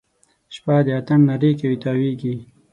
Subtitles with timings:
[0.55, 2.33] شپه د اتڼ نارې کوي تاویږي